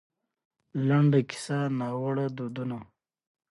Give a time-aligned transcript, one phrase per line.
[0.85, 2.79] لـنـډه کيـسـه :نـاوړه دودونـه